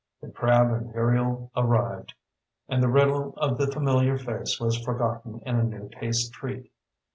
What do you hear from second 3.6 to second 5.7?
familiar face was forgotten in a